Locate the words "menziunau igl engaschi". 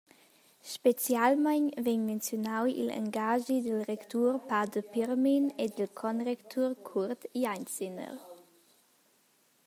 2.11-3.57